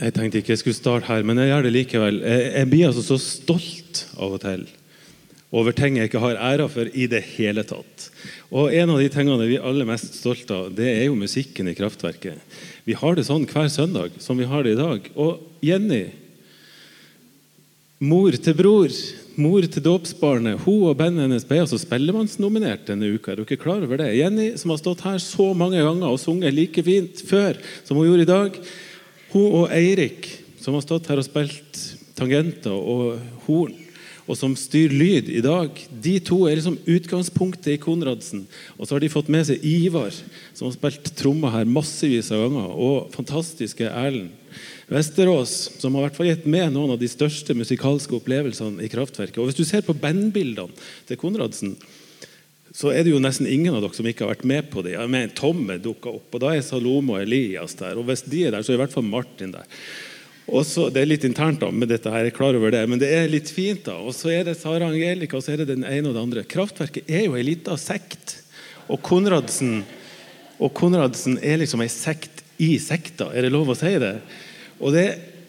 Jeg 0.00 0.14
tenkte 0.16 0.40
ikke 0.40 0.54
jeg 0.54 0.60
skulle 0.62 0.78
starte 0.78 1.10
her, 1.10 1.24
men 1.28 1.36
jeg 1.42 1.50
gjør 1.50 1.66
det 1.66 1.72
likevel. 1.74 2.20
Jeg, 2.24 2.68
blir 2.72 2.86
altså 2.88 3.02
så 3.04 3.18
stolt 3.20 4.06
av 4.16 4.36
og 4.38 4.40
til 4.40 4.62
over 5.50 5.74
ting 5.74 5.96
jeg 5.98 6.06
ikke 6.06 6.22
har 6.22 6.38
æra 6.38 6.68
for 6.70 6.86
i 6.94 7.08
det 7.10 7.24
hele 7.34 7.64
tatt. 7.66 8.06
Og 8.54 8.70
En 8.72 8.92
av 8.94 9.00
de 9.02 9.08
tingene 9.10 9.48
vi 9.48 9.58
er 9.58 9.66
aller 9.66 9.88
mest 9.88 10.14
stolte 10.20 10.54
av, 10.54 10.68
det 10.78 10.86
er 10.86 11.08
jo 11.08 11.18
musikken 11.18 11.68
i 11.68 11.74
Kraftverket. 11.74 12.38
Vi 12.86 12.94
har 12.96 13.18
det 13.18 13.26
sånn 13.26 13.48
hver 13.50 13.66
søndag 13.68 14.14
som 14.22 14.38
vi 14.38 14.46
har 14.48 14.62
det 14.64 14.76
i 14.76 14.80
dag. 14.80 15.08
Og 15.18 15.64
Jenny, 15.66 16.04
mor 17.98 18.38
til 18.38 18.54
bror, 18.56 18.94
mor 19.36 19.66
til 19.66 19.84
dåpsbarnet, 19.84 20.62
hun 20.62 20.86
og 20.86 21.00
bandet 21.02 21.26
hennes 21.26 21.48
ble 21.48 21.64
altså 21.64 21.80
spellemannsnominert 21.82 22.86
denne 22.88 23.10
uka. 23.10 23.34
Er 23.34 23.42
dere 23.42 23.58
klar 23.60 23.82
over 23.82 24.00
det? 24.00 24.14
Jenny, 24.20 24.52
som 24.56 24.70
har 24.72 24.80
stått 24.80 25.02
her 25.04 25.18
så 25.18 25.50
mange 25.50 25.82
ganger 25.82 26.14
og 26.14 26.22
sunget 26.22 26.54
like 26.54 26.86
fint 26.86 27.26
før 27.26 27.58
som 27.82 27.98
hun 27.98 28.06
gjorde 28.06 28.28
i 28.28 28.30
dag. 28.30 28.62
Hun 29.30 29.46
og 29.62 29.74
Eirik, 29.74 30.26
som 30.60 30.74
har 30.76 30.84
stått 30.84 31.08
her 31.10 31.20
og 31.20 31.26
spilt 31.26 31.84
tangenter 32.18 32.74
og 32.74 33.20
horn 33.46 33.76
og 34.30 34.38
som 34.38 34.52
styrer 34.54 34.92
lyd 34.94 35.30
i 35.32 35.40
dag, 35.42 35.74
de 35.90 36.12
to 36.22 36.44
er 36.46 36.54
liksom 36.58 36.76
utgangspunktet 36.86 37.72
i 37.74 37.80
Konradsen. 37.82 38.44
Og 38.78 38.86
så 38.86 38.94
har 38.94 39.02
de 39.02 39.10
fått 39.10 39.30
med 39.32 39.48
seg 39.48 39.64
Ivar, 39.66 40.14
som 40.54 40.68
har 40.68 40.76
spilt 40.76 41.10
trommer 41.18 41.50
her 41.50 41.66
massevis 41.66 42.30
av 42.34 42.44
ganger. 42.44 42.68
Og 42.70 43.10
fantastiske 43.16 43.88
Erlend 43.90 44.36
Vesterås, 44.90 45.56
som 45.78 45.94
har 45.94 46.08
hvert 46.08 46.16
fall 46.18 46.26
gitt 46.30 46.46
med 46.50 46.72
noen 46.74 46.94
av 46.94 46.98
de 46.98 47.06
største 47.10 47.54
musikalske 47.54 48.16
opplevelsene 48.16 48.82
i 48.82 48.90
Kraftverket. 48.90 49.38
Og 49.38 49.50
Hvis 49.50 49.60
du 49.60 49.66
ser 49.66 49.84
på 49.86 49.94
bandbildene 49.98 50.74
til 51.06 51.18
Konradsen, 51.18 51.76
så 52.72 52.92
er 52.94 53.02
det 53.02 53.10
jo 53.10 53.22
nesten 53.22 53.48
ingen 53.50 53.74
av 53.74 53.82
dere 53.82 53.96
som 53.96 54.06
ikke 54.06 54.24
har 54.24 54.36
vært 54.36 54.46
med 54.46 54.68
på 54.70 54.84
det. 54.86 54.94
Jeg 54.94 55.10
mener, 55.10 55.32
Tomme 55.34 55.78
dukka 55.82 56.12
opp, 56.12 56.28
og 56.36 56.42
da 56.44 56.52
er 56.54 56.62
Salome 56.62 57.16
og 57.16 57.24
Elias 57.24 57.74
der. 57.78 57.98
Og 57.98 58.06
hvis 58.06 58.22
de 58.30 58.44
er 58.46 58.54
der, 58.54 58.62
så 58.62 58.72
er 58.72 58.78
i 58.78 58.82
hvert 58.84 58.94
fall 58.94 59.06
Martin 59.06 59.54
der. 59.56 59.66
Og 60.50 60.66
så, 60.66 60.88
Det 60.90 61.02
er 61.02 61.10
litt 61.10 61.24
internt, 61.26 61.60
da, 61.62 61.70
med 61.70 61.90
dette 61.90 62.10
her, 62.10 62.24
jeg 62.24 62.32
er 62.32 62.36
klar 62.36 62.54
over 62.58 62.70
det, 62.74 62.82
men 62.88 62.98
det 62.98 63.10
er 63.14 63.30
litt 63.30 63.50
fint. 63.50 63.84
da. 63.84 63.98
Og 63.98 64.14
Så 64.14 64.30
er 64.30 64.44
det 64.44 64.56
Sara 64.58 64.86
Angelica 64.86 65.36
og 65.36 65.42
så 65.42 65.54
er 65.54 65.62
det 65.62 65.74
den 65.74 65.84
ene 65.84 66.10
og 66.10 66.14
det 66.14 66.22
andre. 66.22 66.46
Kraftverket 66.46 67.10
er 67.10 67.26
jo 67.26 67.34
ei 67.34 67.42
lita 67.42 67.76
sekt. 67.78 68.38
Og 68.90 69.02
Konradsen, 69.02 69.84
og 70.58 70.72
Konradsen 70.74 71.38
er 71.42 71.58
liksom 71.58 71.82
ei 71.82 71.90
sekt 71.90 72.42
i 72.58 72.78
sekta. 72.78 73.32
Er 73.34 73.46
det 73.46 73.52
lov 73.52 73.70
å 73.70 73.78
si 73.78 73.92
det? 73.98 74.16
Og 74.80 74.94
det 74.94 75.06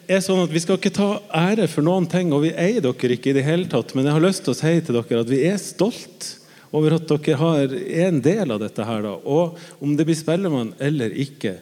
er 0.07 0.21
sånn 0.21 0.43
at 0.43 0.51
Vi 0.51 0.59
skal 0.59 0.77
ikke 0.77 0.93
ta 0.93 1.21
ære 1.33 1.67
for 1.69 1.81
noen 1.85 2.09
ting, 2.09 2.33
og 2.33 2.43
vi 2.43 2.53
eier 2.53 2.81
dere 2.81 3.15
ikke 3.17 3.29
i 3.29 3.37
det 3.37 3.45
hele 3.45 3.69
tatt. 3.69 3.93
Men 3.95 4.05
jeg 4.05 4.13
har 4.13 4.25
lyst 4.25 4.45
til 4.45 4.53
å 4.53 4.57
si 4.57 4.79
til 4.81 4.97
dere 4.97 5.21
at 5.21 5.29
vi 5.29 5.45
er 5.45 5.57
stolt 5.57 6.40
over 6.71 6.95
at 6.95 7.07
dere 7.09 7.37
har 7.39 7.73
en 8.07 8.21
del 8.23 8.51
av 8.51 8.61
dette 8.61 8.85
her. 8.87 9.01
da. 9.03 9.15
Og 9.27 9.57
om 9.83 9.95
det 9.95 10.05
blir 10.07 10.17
Spellemann 10.17 10.73
eller 10.79 11.11
ikke, 11.11 11.57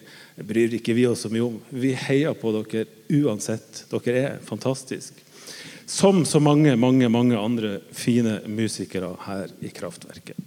bryr 0.45 0.75
ikke 0.77 0.95
vi 0.95 1.07
oss 1.09 1.25
så 1.25 1.31
mye 1.33 1.47
om. 1.47 1.57
Vi 1.69 1.95
heier 1.97 2.37
på 2.37 2.53
dere 2.55 2.85
uansett. 3.09 3.85
Dere 3.89 4.21
er 4.21 4.37
fantastiske. 4.45 5.25
Som 5.89 6.21
så 6.29 6.37
mange 6.39 6.75
mange, 6.77 7.09
mange 7.09 7.37
andre 7.37 7.79
fine 7.97 8.39
musikere 8.45 9.15
her 9.25 9.49
i 9.65 9.73
Kraftverket. 9.73 10.37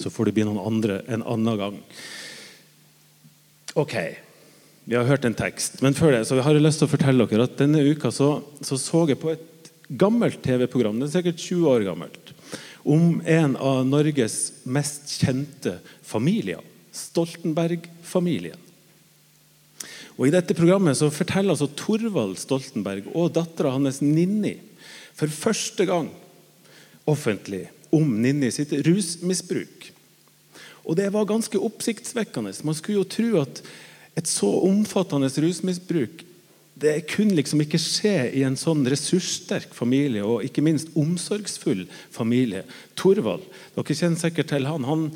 Så 0.00 0.10
får 0.10 0.30
det 0.30 0.36
bli 0.38 0.46
noen 0.48 0.62
andre 0.64 1.02
en 1.12 1.22
annen 1.22 1.58
gang. 1.60 1.80
Ok, 3.76 3.94
vi 4.84 4.96
har 4.96 5.04
hørt 5.04 5.24
en 5.28 5.36
tekst. 5.36 5.82
Men 5.84 5.94
før 5.94 6.16
det 6.16 6.24
så 6.28 6.40
har 6.40 6.56
jeg 6.56 6.64
lyst 6.64 6.80
til 6.80 6.88
å 6.88 6.94
fortelle 6.94 7.28
dere 7.28 7.44
at 7.44 7.60
denne 7.60 7.84
uka 7.84 8.10
så 8.10 8.34
så, 8.64 8.80
så 8.80 9.04
jeg 9.08 9.20
på 9.20 9.34
et 9.34 9.70
gammelt 10.00 10.40
TV-program. 10.42 10.98
Det 10.98 11.10
er 11.10 11.16
sikkert 11.18 11.44
20 11.44 11.68
år 11.68 11.86
gammelt. 11.92 12.21
Om 12.82 13.22
en 13.26 13.56
av 13.56 13.84
Norges 13.86 14.64
mest 14.64 15.10
kjente 15.20 15.76
familier. 16.02 16.60
Stoltenberg-familien. 16.92 18.58
Og 20.18 20.28
I 20.28 20.34
dette 20.34 20.56
programmet 20.56 20.98
så 20.98 21.08
forteller 21.12 21.54
altså 21.54 21.70
Torvald 21.78 22.36
Stoltenberg 22.40 23.08
og 23.14 23.32
dattera 23.36 23.72
hans 23.74 24.02
Ninni 24.04 24.58
for 25.16 25.32
første 25.32 25.86
gang 25.88 26.10
offentlig 27.08 27.64
om 27.92 28.12
Ninni 28.20 28.50
sitt 28.52 28.74
rusmisbruk. 28.84 29.88
Og 30.82 30.96
Det 30.98 31.08
var 31.14 31.28
ganske 31.30 31.58
oppsiktsvekkende. 31.58 32.52
Man 32.66 32.76
skulle 32.76 33.00
jo 33.00 33.08
tro 33.08 33.40
at 33.40 33.62
et 34.18 34.28
så 34.28 34.50
omfattende 34.66 35.30
rusmisbruk 35.30 36.24
det 36.74 37.02
kunne 37.10 37.36
liksom 37.36 37.60
ikke 37.62 37.80
skje 37.80 38.16
i 38.38 38.42
en 38.46 38.56
sånn 38.58 38.84
ressurssterk 38.88 39.74
familie 39.76 40.24
og 40.24 40.44
ikke 40.46 40.64
minst 40.64 40.92
omsorgsfull 40.98 41.84
familie. 42.10 42.64
Torvald, 42.98 43.44
dere 43.76 43.96
kjenner 43.98 44.20
sikkert 44.20 44.50
til 44.54 44.68
han. 44.68 44.86
Han, 44.88 45.08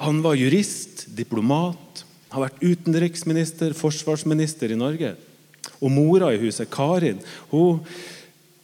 han 0.00 0.22
var 0.24 0.38
jurist, 0.38 1.08
diplomat, 1.18 2.04
har 2.30 2.46
vært 2.46 2.62
utenriksminister, 2.62 3.74
forsvarsminister 3.76 4.72
i 4.72 4.78
Norge. 4.78 5.14
Og 5.80 5.90
mora 5.92 6.30
i 6.32 6.40
huset, 6.40 6.70
Karin, 6.72 7.18
hun 7.50 7.82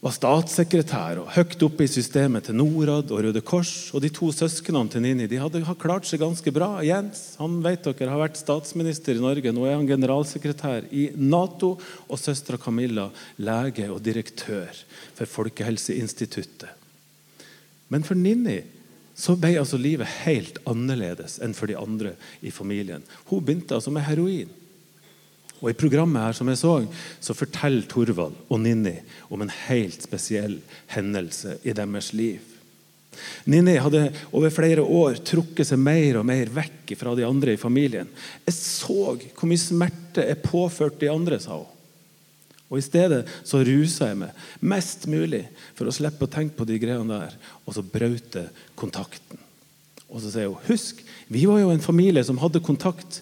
var 0.03 0.15
statssekretær 0.17 1.21
og 1.23 1.29
høyt 1.31 1.61
oppe 1.63 1.85
i 1.87 1.91
systemet 1.91 2.49
til 2.49 2.57
Norad 2.59 3.13
og 3.15 3.21
Røde 3.23 3.43
Kors. 3.47 3.93
Og 3.95 4.03
de 4.03 4.11
to 4.11 4.33
søsknene 4.35 4.91
til 4.91 5.05
Nini 5.05 5.29
de 5.31 5.39
hadde 5.39 5.63
klart 5.79 6.09
seg 6.09 6.25
ganske 6.25 6.51
bra. 6.55 6.81
Jens 6.83 7.37
han 7.39 7.61
vet 7.63 7.87
dere, 7.87 8.11
har 8.11 8.19
vært 8.25 8.41
statsminister 8.41 9.15
i 9.15 9.23
Norge. 9.23 9.53
Nå 9.55 9.63
er 9.69 9.77
han 9.77 9.87
generalsekretær 9.87 10.89
i 10.91 11.13
Nato. 11.15 11.77
Og 12.11 12.19
søstera 12.19 12.59
Camilla 12.59 13.07
lege 13.39 13.87
og 13.95 14.03
direktør 14.03 14.75
for 15.15 15.31
Folkehelseinstituttet. 15.39 16.73
Men 17.93 18.03
for 18.03 18.19
Nini 18.19 18.59
så 19.15 19.37
ble 19.39 19.55
altså 19.61 19.79
livet 19.79 20.11
helt 20.25 20.59
annerledes 20.67 21.37
enn 21.45 21.55
for 21.55 21.71
de 21.71 21.79
andre 21.79 22.17
i 22.43 22.51
familien. 22.51 23.05
Hun 23.31 23.45
begynte 23.45 23.79
altså 23.79 23.95
med 23.95 24.09
heroin. 24.09 24.51
Og 25.62 25.71
I 25.71 25.78
programmet 25.78 26.27
her 26.27 26.34
som 26.34 26.49
jeg 26.50 26.59
så, 26.59 26.73
så 27.23 27.37
forteller 27.39 27.87
Torvald 27.91 28.34
og 28.50 28.59
Ninni 28.65 28.97
om 29.31 29.45
en 29.45 29.53
helt 29.69 30.03
spesiell 30.03 30.59
hendelse 30.91 31.61
i 31.62 31.75
deres 31.77 32.11
liv. 32.19 32.41
Ninni 33.47 33.77
hadde 33.78 34.09
over 34.33 34.51
flere 34.51 34.83
år 34.83 35.21
trukket 35.27 35.69
seg 35.69 35.78
mer 35.78 36.19
og 36.19 36.27
mer 36.27 36.51
vekk 36.51 36.95
fra 36.99 37.12
de 37.15 37.27
andre 37.28 37.55
i 37.55 37.61
familien. 37.61 38.11
Jeg 38.49 38.56
så 38.56 39.15
hvor 39.15 39.49
mye 39.49 39.61
smerte 39.61 40.27
jeg 40.27 40.43
påførte 40.43 41.05
de 41.05 41.12
andre, 41.12 41.39
sa 41.43 41.61
hun. 41.61 41.69
Og 42.72 42.81
I 42.81 42.84
stedet 42.87 43.27
så 43.45 43.61
rusa 43.69 44.09
jeg 44.09 44.19
meg 44.22 44.45
mest 44.65 45.05
mulig 45.12 45.43
for 45.77 45.87
å 45.87 45.93
slippe 45.93 46.25
å 46.25 46.33
tenke 46.33 46.56
på 46.56 46.67
de 46.67 46.78
greiene 46.81 47.19
der. 47.21 47.34
Og 47.69 47.77
så 47.77 47.84
brøt 47.84 48.39
jeg 48.39 48.49
kontakten. 48.81 49.43
Og 50.09 50.25
så 50.25 50.33
sier 50.33 50.49
hun 50.49 50.71
husk, 50.71 51.03
vi 51.28 51.45
var 51.49 51.61
jo 51.61 51.69
en 51.72 51.84
familie 51.84 52.25
som 52.25 52.41
hadde 52.41 52.65
kontakt 52.65 53.21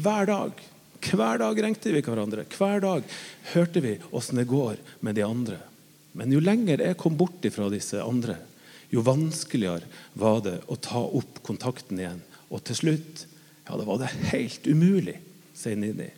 hver 0.00 0.32
dag. 0.32 0.64
Hver 1.02 1.40
dag 1.42 1.62
ringte 1.62 1.92
vi 1.92 2.02
hverandre. 2.04 2.46
Hver 2.56 2.82
dag 2.84 3.06
hørte 3.52 3.82
vi 3.84 3.96
åssen 4.10 4.40
det 4.40 4.48
går 4.50 4.80
med 5.04 5.18
de 5.18 5.24
andre. 5.26 5.58
Men 6.16 6.32
jo 6.32 6.40
lenger 6.40 6.80
jeg 6.80 6.98
kom 7.00 7.16
bort 7.18 7.44
fra 7.52 7.68
disse 7.72 8.00
andre, 8.00 8.38
jo 8.88 9.02
vanskeligere 9.04 9.84
var 10.16 10.40
det 10.46 10.60
å 10.72 10.78
ta 10.80 11.02
opp 11.04 11.42
kontakten 11.44 12.00
igjen. 12.00 12.22
Og 12.48 12.62
til 12.64 12.78
slutt 12.78 13.26
ja, 13.66 13.74
da 13.74 13.82
var 13.84 13.98
det 14.00 14.12
helt 14.30 14.66
umulig, 14.70 15.18
sier 15.58 15.76
Nini. 15.76 16.08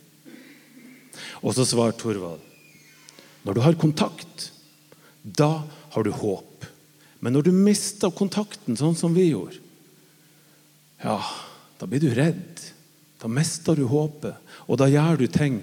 Og 1.41 1.55
så 1.57 1.65
svarer 1.67 1.97
Torvald 1.97 2.45
når 3.47 3.55
du 3.55 3.61
har 3.63 3.77
kontakt, 3.79 4.49
da 5.23 5.63
har 5.95 6.03
du 6.03 6.11
håp. 6.13 6.65
Men 7.23 7.33
når 7.35 7.47
du 7.47 7.53
mister 7.55 8.11
kontakten, 8.11 8.77
sånn 8.77 8.97
som 8.99 9.15
vi 9.15 9.29
gjorde, 9.31 9.59
ja, 10.99 11.17
da 11.79 11.87
blir 11.87 12.03
du 12.03 12.11
redd. 12.13 12.65
Da 13.19 13.27
mister 13.27 13.75
du 13.75 13.85
håpet, 13.89 14.35
og 14.67 14.79
da 14.79 14.87
gjør 14.89 15.19
du 15.19 15.27
ting 15.27 15.59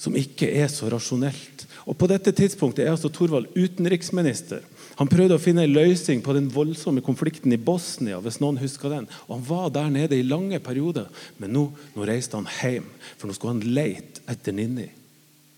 som 0.00 0.16
ikke 0.16 0.48
er 0.56 0.70
så 0.72 0.88
rasjonelt. 0.90 1.66
Og 1.86 1.96
På 1.98 2.08
dette 2.08 2.32
tidspunktet 2.32 2.84
er 2.84 2.94
altså 2.94 3.10
Thorvald 3.12 3.52
utenriksminister. 3.56 4.62
Han 4.98 5.08
prøvde 5.08 5.36
å 5.36 5.42
finne 5.42 5.64
en 5.64 5.74
løsning 5.74 6.22
på 6.24 6.34
den 6.36 6.48
voldsomme 6.52 7.02
konflikten 7.04 7.52
i 7.52 7.60
Bosnia. 7.60 8.20
hvis 8.20 8.40
noen 8.40 8.58
husker 8.60 8.90
den. 8.90 9.08
Og 9.28 9.36
Han 9.36 9.46
var 9.48 9.70
der 9.70 9.90
nede 9.90 10.16
i 10.18 10.22
lange 10.22 10.58
perioder, 10.60 11.08
men 11.38 11.52
nå, 11.52 11.70
nå 11.96 12.06
reiste 12.06 12.36
han 12.36 12.48
hjem. 12.60 12.88
For 13.16 13.26
nå 13.26 13.34
skulle 13.34 13.54
han 13.54 13.74
lete 13.74 14.20
etter 14.28 14.52
Ninni. 14.52 14.88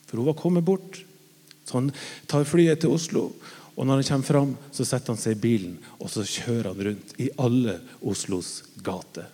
For 0.06 0.18
hun 0.18 0.26
var 0.26 0.38
kommet 0.38 0.64
bort. 0.64 1.02
Så 1.64 1.78
han 1.78 1.92
tar 2.26 2.44
flyet 2.44 2.80
til 2.80 2.90
Oslo, 2.90 3.32
og 3.76 3.86
når 3.86 4.02
han 4.02 4.04
kommer 4.04 4.26
fram, 4.26 4.56
så 4.72 4.84
setter 4.84 5.14
han 5.14 5.20
seg 5.20 5.36
i 5.36 5.42
bilen 5.42 5.78
og 5.98 6.10
så 6.10 6.26
kjører 6.26 6.72
han 6.72 6.82
rundt 6.88 7.14
i 7.22 7.30
alle 7.40 7.78
Oslos 8.02 8.62
gater. 8.84 9.30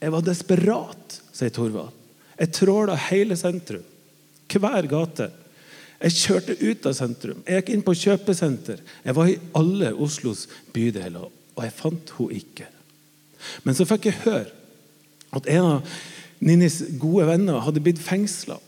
Jeg 0.00 0.12
var 0.12 0.24
desperat, 0.24 1.20
sier 1.32 1.52
Torvald. 1.54 1.94
Jeg 2.36 2.52
tråla 2.52 2.96
hele 3.08 3.36
sentrum. 3.38 3.84
Hver 4.46 4.88
gate. 4.90 5.30
Jeg 5.96 6.16
kjørte 6.20 6.56
ut 6.60 6.86
av 6.88 6.94
sentrum. 6.96 7.40
Jeg 7.46 7.62
gikk 7.62 7.72
inn 7.72 7.84
på 7.86 7.96
kjøpesenter. 7.96 8.82
Jeg 9.04 9.16
var 9.16 9.30
i 9.30 9.38
alle 9.56 9.94
Oslos 10.04 10.44
bydeler, 10.74 11.30
og 11.56 11.64
jeg 11.64 11.74
fant 11.76 12.12
henne 12.18 12.42
ikke. 12.42 12.68
Men 13.64 13.76
så 13.78 13.86
fikk 13.88 14.10
jeg 14.10 14.22
høre 14.26 14.52
at 15.36 15.48
en 15.52 15.70
av 15.76 15.96
Ninnis 16.44 16.82
gode 17.00 17.26
venner 17.30 17.62
hadde 17.64 17.80
blitt 17.84 18.00
fengsla. 18.02 18.58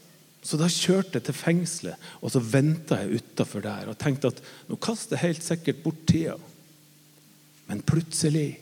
Så 0.40 0.56
da 0.56 0.68
kjørte 0.70 1.18
jeg 1.18 1.26
til 1.26 1.36
fengselet 1.36 2.04
og 2.22 2.30
så 2.32 2.40
venta 2.40 3.00
jeg 3.02 3.20
utafor 3.20 3.64
der 3.64 3.90
og 3.90 3.98
tenkte 4.00 4.30
at 4.30 4.38
nå 4.68 4.78
kaster 4.80 5.18
jeg 5.18 5.34
helt 5.34 5.44
sikkert 5.44 5.82
bort 5.82 6.00
tida. 6.08 6.36
Men 7.68 7.84
plutselig 7.84 8.54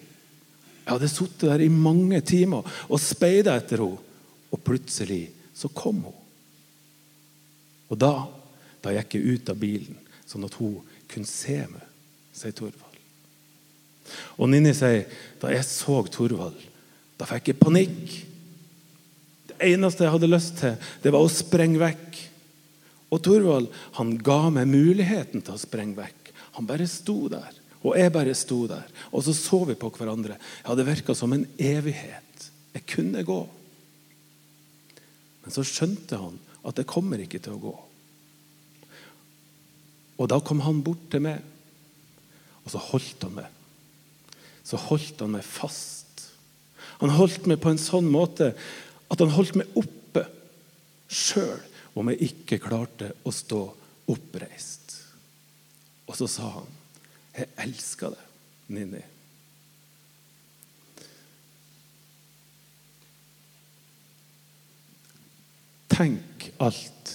Jeg 0.86 0.94
hadde 0.94 1.10
sittet 1.10 1.48
der 1.50 1.64
i 1.64 1.72
mange 1.72 2.20
timer 2.22 2.66
og 2.86 3.02
speida 3.02 3.56
etter 3.58 3.82
henne. 3.82 4.02
Og 4.54 4.60
plutselig 4.62 5.24
så 5.58 5.66
kom 5.74 6.04
hun. 6.06 6.20
Og 7.90 7.98
da, 7.98 8.12
da 8.82 8.92
gikk 8.94 9.16
jeg 9.16 9.34
ut 9.34 9.50
av 9.50 9.58
bilen, 9.58 9.98
sånn 10.26 10.46
at 10.46 10.54
hun 10.60 10.78
kunne 11.10 11.28
se 11.28 11.58
meg, 11.66 11.82
sier 12.34 12.54
Torvald. 12.54 13.00
Og 14.38 14.50
Ninni 14.50 14.70
sier 14.78 15.10
da 15.42 15.50
jeg 15.50 15.66
så 15.66 15.98
Torvald, 16.14 16.62
da 17.18 17.26
fikk 17.26 17.50
jeg 17.50 17.60
panikk. 17.60 18.16
Det 19.50 19.58
eneste 19.72 20.06
jeg 20.06 20.14
hadde 20.14 20.30
lyst 20.30 20.58
til, 20.62 20.78
det 21.02 21.12
var 21.14 21.26
å 21.26 21.32
sprenge 21.32 21.82
vekk. 21.82 22.22
Og 23.10 23.22
Torvald 23.26 23.70
han 23.98 24.16
ga 24.22 24.40
meg 24.54 24.70
muligheten 24.70 25.42
til 25.42 25.58
å 25.58 25.62
sprenge 25.62 25.98
vekk. 25.98 26.32
Han 26.58 26.70
bare 26.70 26.86
sto 26.90 27.26
der. 27.32 27.50
Og 27.86 27.94
jeg 27.98 28.12
bare 28.14 28.34
sto 28.34 28.64
der. 28.70 28.86
Og 29.14 29.22
så 29.22 29.34
så 29.36 29.62
vi 29.68 29.76
på 29.78 29.90
hverandre. 29.94 30.38
Ja, 30.64 30.74
Det 30.74 30.86
virka 30.86 31.14
som 31.14 31.32
en 31.32 31.46
evighet. 31.58 32.50
Jeg 32.74 32.86
kunne 32.86 33.22
gå. 33.24 33.40
Men 35.44 35.54
så 35.54 35.62
skjønte 35.62 36.18
han 36.18 36.40
at 36.66 36.74
det 36.74 36.88
kommer 36.90 37.20
ikke 37.22 37.38
til 37.38 37.54
å 37.54 37.62
gå. 37.62 37.74
Og 40.18 40.28
da 40.32 40.40
kom 40.40 40.60
han 40.64 40.82
bort 40.82 41.10
til 41.12 41.22
meg, 41.22 41.44
og 42.64 42.72
så 42.72 42.80
holdt 42.82 43.22
han 43.22 43.36
meg. 43.36 43.50
Så 44.66 44.80
holdt 44.88 45.20
han 45.22 45.36
meg 45.36 45.44
fast. 45.46 46.24
Han 46.98 47.12
holdt 47.14 47.46
meg 47.46 47.60
på 47.62 47.70
en 47.70 47.80
sånn 47.80 48.08
måte 48.10 48.54
at 49.06 49.22
han 49.22 49.34
holdt 49.36 49.58
meg 49.60 49.76
oppe 49.78 50.24
sjøl 51.06 51.60
om 51.96 52.10
jeg 52.10 52.32
ikke 52.32 52.58
klarte 52.66 53.12
å 53.22 53.32
stå 53.32 53.60
oppreist. 54.10 54.96
Og 56.06 56.16
så 56.18 56.28
sa 56.30 56.50
han, 56.58 56.72
'Jeg 57.36 57.52
elsker 57.66 58.14
deg, 58.14 58.24
Ninni'. 58.72 59.04
Tenk 65.92 66.48
alt 66.60 67.12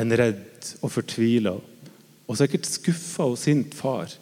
en 0.00 0.16
redd 0.16 0.72
og 0.80 0.92
fortvila 0.92 1.52
og 1.56 2.38
sikkert 2.38 2.68
skuffa 2.68 3.28
og 3.28 3.38
sint 3.40 3.76
far 3.76 4.12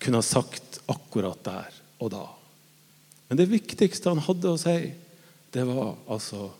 kunne 0.00 0.20
ha 0.20 0.24
sagt 0.24 0.80
akkurat 0.92 1.40
der 1.44 1.82
og 2.00 2.12
da. 2.12 2.24
Men 3.28 3.40
det 3.40 3.50
viktigste 3.50 4.12
han 4.12 4.24
hadde 4.24 4.52
å 4.52 4.60
si, 4.60 4.92
det 5.52 5.66
var 5.66 5.96
altså 6.06 6.52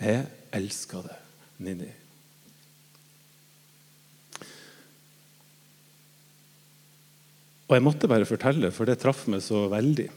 'Jeg 0.00 0.26
elsker 0.52 1.02
deg, 1.02 1.18
Ninni'. 1.60 1.99
Og 7.70 7.76
jeg 7.76 7.86
måtte 7.86 8.08
bare 8.10 8.26
fortelle, 8.26 8.72
for 8.74 8.88
det 8.88 8.98
traff 8.98 9.28
meg 9.30 9.44
så 9.46 9.68
veldig 9.70 10.08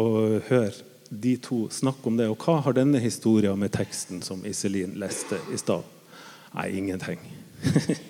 å 0.00 0.04
høre 0.48 0.72
de 1.12 1.34
to 1.44 1.66
snakke 1.68 2.08
om 2.08 2.16
det. 2.16 2.30
Og 2.32 2.40
hva 2.40 2.56
har 2.64 2.78
denne 2.78 3.02
historien 3.04 3.58
med 3.60 3.74
teksten 3.74 4.22
som 4.24 4.40
Iselin 4.48 4.96
leste 4.96 5.36
i 5.52 5.60
stad? 5.60 5.84
Nei, 6.54 6.70
ingenting. 6.80 7.20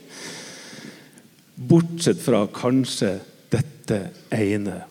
Bortsett 1.70 2.22
fra 2.22 2.44
kanskje 2.54 3.16
dette 3.50 3.98
ene. 4.30 4.84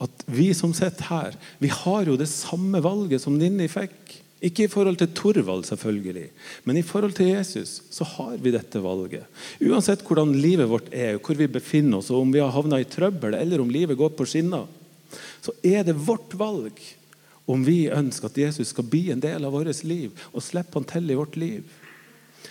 At 0.00 0.24
vi 0.24 0.48
som 0.56 0.72
sitter 0.72 1.10
her, 1.10 1.36
vi 1.60 1.68
har 1.68 2.08
jo 2.08 2.16
det 2.16 2.32
samme 2.32 2.80
valget 2.84 3.26
som 3.28 3.36
Ninni 3.36 3.68
fikk. 3.68 4.23
Ikke 4.44 4.66
i 4.66 4.70
forhold 4.70 4.98
til 5.00 5.12
Torvald, 5.16 5.64
selvfølgelig, 5.64 6.26
men 6.68 6.76
i 6.76 6.84
forhold 6.84 7.14
til 7.16 7.30
Jesus 7.32 7.78
så 7.92 8.04
har 8.04 8.34
vi 8.42 8.52
dette 8.52 8.82
valget. 8.84 9.24
Uansett 9.64 10.04
hvordan 10.04 10.34
livet 10.36 10.68
vårt 10.68 10.90
er, 10.92 11.16
hvor 11.16 11.38
vi 11.38 11.48
befinner 11.48 12.02
oss, 12.02 12.10
og 12.12 12.26
om 12.26 12.34
vi 12.34 12.42
har 12.42 12.52
havna 12.52 12.82
i 12.82 12.88
trøbbel 12.88 13.38
eller 13.38 13.62
om 13.62 13.72
livet 13.72 13.96
går 13.96 14.12
på 14.18 14.26
skinner, 14.28 14.66
så 15.40 15.54
er 15.64 15.86
det 15.86 15.96
vårt 15.96 16.36
valg 16.36 16.76
om 17.48 17.64
vi 17.64 17.86
ønsker 17.92 18.28
at 18.28 18.38
Jesus 18.40 18.72
skal 18.72 18.88
bli 18.88 19.06
en 19.12 19.22
del 19.22 19.44
av 19.44 19.54
vårt 19.54 19.82
liv 19.84 20.12
og 20.32 20.44
slippe 20.44 20.76
han 20.76 20.88
til 20.88 21.10
i 21.12 21.18
vårt 21.18 21.40
liv. 21.40 21.64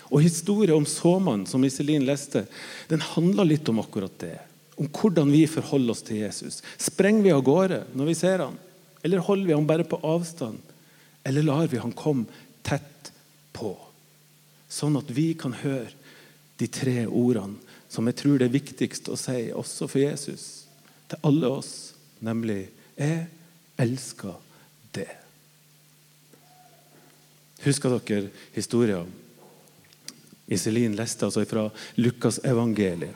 Og 0.09 0.21
Historien 0.25 0.77
om 0.77 0.89
såmannen 0.89 1.47
som 1.49 1.63
Iselin 1.65 2.05
leste, 2.05 2.45
den 2.89 3.01
handler 3.13 3.49
litt 3.49 3.69
om 3.69 3.81
akkurat 3.81 4.13
det. 4.21 4.37
Om 4.77 4.89
hvordan 4.89 5.29
vi 5.33 5.45
forholder 5.49 5.93
oss 5.93 6.05
til 6.05 6.23
Jesus. 6.23 6.61
Sprenger 6.81 7.25
vi 7.25 7.33
av 7.33 7.45
gårde 7.45 7.83
når 7.93 8.09
vi 8.09 8.17
ser 8.17 8.47
han? 8.47 8.57
Eller 9.05 9.21
holder 9.21 9.49
vi 9.49 9.57
ham 9.57 9.67
bare 9.69 9.85
på 9.85 10.01
avstand? 10.01 10.61
Eller 11.23 11.43
lar 11.43 11.67
vi 11.67 11.77
han 11.77 11.95
komme 11.95 12.25
tett 12.61 13.11
på? 13.55 13.75
Sånn 14.69 14.97
at 14.99 15.11
vi 15.13 15.33
kan 15.39 15.55
høre 15.63 15.91
de 16.59 16.67
tre 16.67 17.03
ordene 17.07 17.59
som 17.93 18.07
jeg 18.09 18.17
tror 18.17 18.39
det 18.39 18.47
er 18.49 18.55
viktigst 18.55 19.09
å 19.13 19.17
si 19.19 19.51
også 19.53 19.87
for 19.91 20.01
Jesus, 20.01 20.65
til 21.09 21.19
alle 21.29 21.49
oss, 21.59 21.93
nemlig 22.19 22.69
'Jeg 22.97 23.27
elsker 23.77 24.33
det'. 24.93 25.17
Husker 27.63 27.99
dere 27.99 28.29
historien? 28.53 29.11
Iselin 30.47 30.95
leste 30.95 31.25
altså 31.25 31.45
fra 31.45 31.69
Lukas 31.95 32.39
evangeliet. 32.43 33.15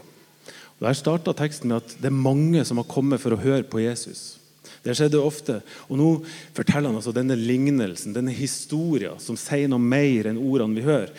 Der 0.79 0.93
starta 0.93 1.33
teksten 1.33 1.69
med 1.69 1.77
at 1.81 1.95
det 1.97 2.05
er 2.05 2.23
mange 2.23 2.63
som 2.65 2.77
har 2.77 2.85
kommet 2.85 3.21
for 3.21 3.33
å 3.33 3.41
høre 3.41 3.63
på 3.63 3.81
Jesus. 3.81 4.37
Det 4.83 4.95
skjedde 4.97 5.21
ofte. 5.21 5.59
Og 5.87 5.99
nå 5.99 6.09
forteller 6.55 6.91
han 6.91 6.99
altså 6.99 7.13
denne 7.15 7.37
lignelsen, 7.39 8.15
denne 8.15 8.35
historien, 8.35 9.19
som 9.21 9.39
sier 9.39 9.69
noe 9.71 9.81
mer 9.81 10.29
enn 10.29 10.41
ordene 10.41 10.77
vi 10.77 10.87
hører, 10.87 11.13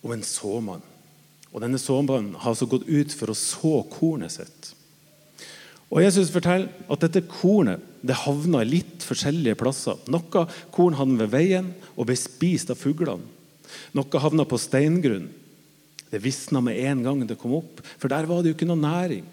om 0.00 0.14
en 0.14 0.24
såmann. 0.24 0.84
Og 1.50 1.62
denne 1.64 1.80
såmannen 1.82 2.36
har 2.38 2.52
altså 2.52 2.68
gått 2.70 2.86
ut 2.88 3.14
for 3.16 3.32
å 3.32 3.38
så 3.38 3.80
kornet 3.90 4.36
sitt. 4.36 4.70
Og 5.90 6.04
Jesus 6.04 6.30
forteller 6.30 6.70
at 6.86 7.02
dette 7.02 7.26
kornet 7.26 7.82
det 8.06 8.16
havna 8.22 8.62
i 8.62 8.68
litt 8.68 9.02
forskjellige 9.04 9.58
plasser. 9.58 9.98
Noe 10.08 10.46
korn 10.72 10.96
havna 10.96 11.24
ved 11.24 11.32
veien 11.34 11.72
og 11.96 12.06
ble 12.08 12.16
spist 12.18 12.70
av 12.72 12.78
fuglene. 12.78 13.26
Noe 13.98 14.22
havna 14.22 14.46
på 14.48 14.58
steingrunn. 14.58 15.28
Det 16.10 16.22
visna 16.22 16.62
med 16.62 16.78
en 16.90 17.02
gang 17.06 17.20
det 17.26 17.38
kom 17.38 17.58
opp, 17.58 17.82
for 17.98 18.10
der 18.10 18.26
var 18.26 18.42
det 18.42 18.50
jo 18.50 18.56
ikke 18.56 18.70
noe 18.70 18.82
næring. 18.82 19.26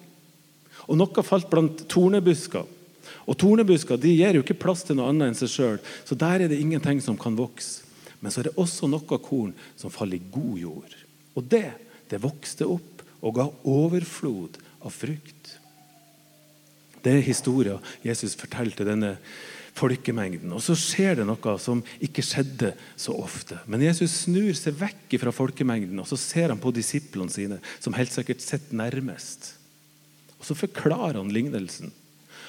Og 0.88 0.97
Noe 1.00 1.24
falt 1.25 1.50
blant 1.50 1.85
tornebusker. 1.89 2.65
Og 3.25 3.38
Tornebusker 3.39 4.00
de 4.01 4.13
gir 4.15 4.38
jo 4.38 4.44
ikke 4.45 4.59
plass 4.62 4.86
til 4.88 4.98
noe 5.00 5.12
annet 5.12 5.31
enn 5.31 5.39
seg 5.39 5.51
sjøl, 5.54 5.81
så 6.07 6.18
der 6.19 6.45
er 6.45 6.51
det 6.51 6.59
ingenting 6.62 7.01
som 7.04 7.19
kan 7.19 7.38
vokse. 7.38 7.83
Men 8.19 8.33
så 8.33 8.42
er 8.42 8.50
det 8.50 8.57
også 8.57 8.89
noe 8.89 9.19
korn 9.21 9.54
som 9.77 9.94
faller 9.94 10.18
i 10.18 10.31
god 10.33 10.56
jord. 10.57 10.95
Og 11.38 11.45
det, 11.51 11.69
det 12.09 12.24
vokste 12.24 12.65
opp 12.65 13.04
og 13.21 13.36
ga 13.38 13.45
overflod 13.68 14.57
av 14.86 14.94
frukt. 14.94 15.54
Det 17.04 17.13
er 17.13 17.25
historien 17.25 17.83
Jesus 18.06 18.36
forteller 18.38 18.75
til 18.75 18.89
denne 18.89 19.13
folkemengden. 19.77 20.51
Og 20.56 20.63
så 20.63 20.75
skjer 20.77 21.19
det 21.19 21.27
noe 21.27 21.53
som 21.62 21.83
ikke 22.03 22.25
skjedde 22.25 22.74
så 23.00 23.15
ofte. 23.15 23.60
Men 23.69 23.86
Jesus 23.86 24.24
snur 24.25 24.51
seg 24.57 24.80
vekk 24.80 25.18
fra 25.21 25.33
folkemengden 25.36 26.01
og 26.01 26.10
så 26.10 26.19
ser 26.19 26.53
han 26.53 26.62
på 26.62 26.74
disiplene 26.75 27.34
sine, 27.34 27.62
som 27.79 27.96
helt 27.98 28.13
sikkert 28.13 28.43
sitter 28.43 28.77
nærmest. 28.77 29.53
Og 30.38 30.46
Så 30.46 30.58
forklarer 30.58 31.20
han 31.22 31.34
lignelsen. 31.34 31.93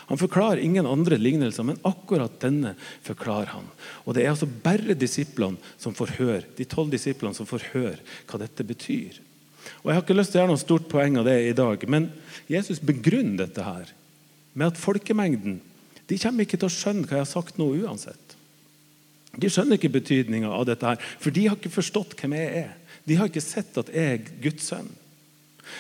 Han 0.09 0.21
forklarer 0.21 0.63
ingen 0.65 0.87
andre 0.89 1.19
lignelser, 1.21 1.67
men 1.69 1.81
akkurat 1.85 2.39
denne 2.41 2.73
forklarer 3.05 3.53
han. 3.53 3.67
Og 4.07 4.15
Det 4.17 4.25
er 4.25 4.33
altså 4.33 4.49
bare 4.49 4.97
disiplene 4.97 5.61
som 5.77 5.95
får 5.95 6.15
høre, 6.17 6.45
de 6.57 6.65
tolv 6.65 6.91
disiplene 6.93 7.37
som 7.37 7.49
får 7.49 7.67
høre 7.75 7.99
hva 8.31 8.41
dette 8.41 8.65
betyr. 8.65 9.21
Og 9.83 9.91
Jeg 9.91 9.99
har 9.99 10.05
ikke 10.07 10.17
lyst 10.17 10.33
til 10.33 10.41
å 10.41 10.43
gjøre 10.43 10.53
noe 10.55 10.63
stort 10.63 10.89
poeng 10.89 11.19
av 11.21 11.29
det 11.29 11.37
i 11.45 11.57
dag, 11.57 11.85
men 11.93 12.09
Jesus 12.49 12.81
begrunner 12.81 13.45
dette 13.45 13.67
her 13.67 13.93
med 14.55 14.73
at 14.73 14.81
folkemengden 14.81 15.61
de 16.09 16.17
kommer 16.17 16.47
ikke 16.47 16.57
til 16.57 16.71
å 16.71 16.73
skjønne 16.73 17.05
hva 17.05 17.19
jeg 17.19 17.27
har 17.27 17.29
sagt 17.29 17.59
nå 17.61 17.67
uansett. 17.85 18.37
De 19.37 19.51
skjønner 19.53 19.77
ikke 19.77 19.93
betydninga 19.93 20.49
av 20.49 20.65
dette, 20.71 20.89
her, 20.89 21.03
for 21.21 21.35
de 21.35 21.45
har 21.47 21.59
ikke 21.59 21.75
forstått 21.75 22.17
hvem 22.17 22.33
jeg 22.39 22.65
er. 22.65 22.73
De 23.05 23.19
har 23.21 23.29
ikke 23.29 23.45
sett 23.45 23.77
at 23.77 23.93
jeg 23.93 24.15
er 24.17 24.25
Guds 24.41 24.71
sønn. 24.71 24.89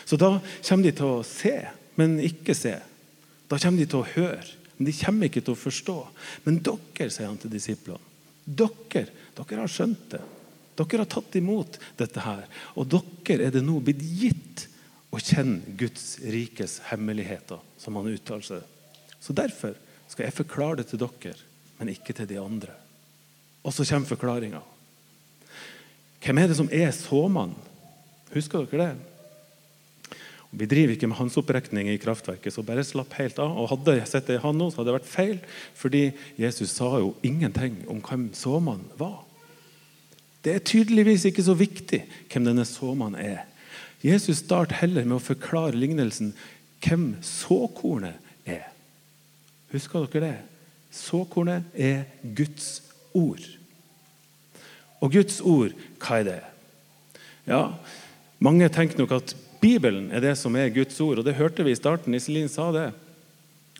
Så 0.04 0.20
da 0.20 0.34
kommer 0.68 0.84
de 0.84 0.92
til 0.92 1.08
å 1.08 1.24
se, 1.24 1.56
men 1.96 2.18
ikke 2.20 2.52
se. 2.56 2.76
Da 3.48 3.58
kommer 3.58 3.80
de 3.80 3.88
til 3.88 4.02
å 4.02 4.10
høre, 4.14 4.44
men 4.76 4.88
de 4.88 4.96
kommer 5.00 5.28
ikke 5.28 5.42
til 5.44 5.56
å 5.56 5.58
forstå. 5.58 5.96
Men 6.44 6.60
dere, 6.64 7.08
sier 7.10 7.28
han 7.30 7.38
til 7.40 7.52
disiplene, 7.52 8.02
dere, 8.44 9.08
dere 9.36 9.62
har 9.62 9.72
skjønt 9.72 10.10
det. 10.14 10.22
Dere 10.78 11.02
har 11.02 11.10
tatt 11.10 11.36
imot 11.40 11.78
dette 11.98 12.22
her. 12.22 12.44
Og 12.78 12.86
dere 12.92 13.48
er 13.48 13.54
det 13.54 13.64
nå 13.64 13.80
blitt 13.82 14.04
gitt 14.20 14.68
å 15.10 15.20
kjenne 15.20 15.76
Guds 15.80 16.18
rikes 16.28 16.78
hemmeligheter, 16.90 17.60
som 17.80 17.96
han 17.98 18.10
uttaler 18.12 18.44
seg. 18.44 18.64
Så 19.18 19.34
derfor 19.36 19.74
skal 20.08 20.28
jeg 20.28 20.36
forklare 20.36 20.82
det 20.82 20.90
til 20.90 21.00
dere, 21.02 21.36
men 21.80 21.92
ikke 21.92 22.14
til 22.16 22.28
de 22.30 22.38
andre. 22.40 22.76
Og 23.64 23.74
så 23.74 23.86
kommer 23.88 24.12
forklaringa. 24.12 24.60
Hvem 26.22 26.40
er 26.40 26.50
det 26.50 26.58
som 26.58 26.70
er 26.74 26.90
såmannen? 26.94 27.56
Husker 28.34 28.68
dere 28.68 28.90
det? 28.90 29.17
Vi 30.50 30.64
driver 30.64 30.94
ikke 30.94 31.08
med 31.10 31.18
hans 31.18 31.36
opprekning 31.36 31.90
i 31.92 31.98
kraftverket, 32.00 32.54
så 32.54 32.64
bare 32.64 32.84
slapp 32.86 33.12
helt 33.18 33.36
av. 33.42 33.52
Og 33.60 33.68
Hadde 33.74 33.98
jeg 33.98 34.08
sett 34.08 34.30
det 34.30 34.38
i 34.38 34.42
han 34.42 34.56
nå, 34.56 34.70
så 34.70 34.80
hadde 34.80 34.90
det 34.90 34.98
vært 35.00 35.10
feil, 35.10 35.38
fordi 35.76 36.04
Jesus 36.40 36.72
sa 36.72 36.94
jo 37.02 37.12
ingenting 37.26 37.82
om 37.90 38.00
hvem 38.00 38.30
såmannen 38.36 38.88
var. 39.00 39.20
Det 40.44 40.54
er 40.54 40.64
tydeligvis 40.64 41.26
ikke 41.28 41.44
så 41.44 41.52
viktig 41.58 42.00
hvem 42.32 42.46
denne 42.48 42.64
såmannen 42.68 43.20
er. 43.20 43.44
Jesus 44.00 44.40
starter 44.44 44.78
heller 44.78 45.04
med 45.04 45.18
å 45.18 45.24
forklare 45.24 45.76
lignelsen 45.76 46.32
hvem 46.84 47.10
såkornet 47.26 48.16
er. 48.48 48.70
Husker 49.74 50.06
dere 50.06 50.30
det? 50.30 50.36
Såkornet 50.94 51.66
er 51.76 52.06
Guds 52.22 52.78
ord. 53.12 53.42
Og 55.02 55.12
Guds 55.12 55.42
ord, 55.44 55.74
hva 56.00 56.22
er 56.22 56.30
det? 56.30 56.38
Ja, 57.50 57.62
mange 58.40 58.70
tenker 58.72 59.02
nok 59.02 59.18
at 59.18 59.34
Bibelen 59.60 60.10
er 60.14 60.22
det 60.22 60.36
som 60.38 60.54
er 60.56 60.70
Guds 60.74 60.98
ord, 61.02 61.20
og 61.20 61.26
det 61.26 61.36
hørte 61.38 61.64
vi 61.66 61.74
i 61.74 61.78
starten. 61.78 62.14
Iselin 62.14 62.50
sa 62.50 62.70
det. 62.74 62.90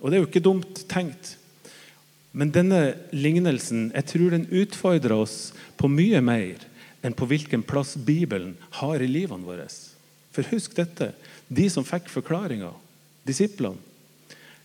Og 0.00 0.10
det 0.10 0.18
er 0.18 0.22
jo 0.22 0.28
ikke 0.30 0.44
dumt 0.44 0.82
tenkt. 0.90 1.36
Men 2.32 2.52
denne 2.54 2.80
lignelsen 3.14 3.88
jeg 3.94 4.06
tror 4.10 4.34
den 4.34 4.48
utfordrer 4.50 5.14
oss 5.16 5.38
på 5.78 5.90
mye 5.90 6.20
mer 6.22 6.66
enn 7.06 7.14
på 7.16 7.28
hvilken 7.30 7.62
plass 7.66 7.94
Bibelen 7.96 8.56
har 8.80 9.02
i 9.02 9.10
livene 9.10 9.46
våre. 9.46 9.68
For 10.34 10.46
husk 10.52 10.74
dette. 10.76 11.12
De 11.48 11.66
som 11.72 11.86
fikk 11.86 12.10
forklaringa, 12.12 12.72
disiplene, 13.26 13.80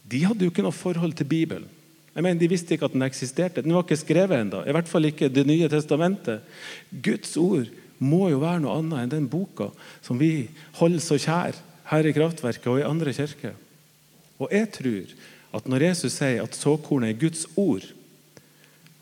de 0.03 0.19
hadde 0.25 0.43
jo 0.43 0.51
ikke 0.51 0.65
noe 0.65 0.75
forhold 0.75 1.15
til 1.15 1.29
Bibelen. 1.29 1.69
Jeg 2.13 2.21
mener, 2.25 2.39
De 2.39 2.49
visste 2.51 2.75
ikke 2.75 2.85
at 2.85 2.93
den 2.93 3.05
eksisterte. 3.05 3.63
Den 3.63 3.73
var 3.73 3.85
ikke 3.85 3.97
skrevet 3.97 4.37
ennå. 4.37 4.61
I 4.67 4.73
hvert 4.75 4.89
fall 4.89 5.07
ikke 5.07 5.31
Det 5.33 5.45
nye 5.47 5.69
testamentet. 5.69 6.43
Guds 6.91 7.37
ord 7.37 7.71
må 8.03 8.27
jo 8.31 8.41
være 8.43 8.61
noe 8.63 8.77
annet 8.79 9.03
enn 9.03 9.13
den 9.13 9.29
boka 9.31 9.69
som 10.03 10.19
vi 10.19 10.49
holder 10.79 11.03
så 11.03 11.17
kjær 11.21 11.59
her 11.89 12.09
i 12.09 12.13
Kraftverket 12.15 12.69
og 12.71 12.81
i 12.81 12.87
andre 12.87 13.13
kirker. 13.15 13.55
Og 14.41 14.51
jeg 14.51 14.69
tror 14.75 15.13
at 15.53 15.67
når 15.69 15.87
Jesus 15.89 16.17
sier 16.17 16.43
at 16.43 16.57
såkornet 16.57 17.13
er 17.13 17.19
Guds 17.21 17.45
ord, 17.59 17.85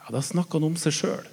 ja, 0.02 0.08
da 0.12 0.22
snakker 0.24 0.60
han 0.60 0.72
om 0.72 0.80
seg 0.80 0.96
sjøl. 0.98 1.28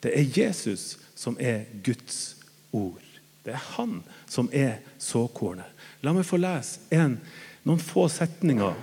Det 0.00 0.12
er 0.16 0.28
Jesus 0.36 0.94
som 1.18 1.36
er 1.40 1.66
Guds 1.84 2.36
ord. 2.72 3.02
Det 3.44 3.52
er 3.56 3.66
han 3.76 4.00
som 4.30 4.48
er 4.52 4.78
såkornet. 5.00 5.68
La 6.04 6.14
meg 6.16 6.28
få 6.28 6.38
lese 6.40 6.80
en, 6.94 7.18
noen 7.66 7.82
få 7.82 8.06
setninger 8.12 8.76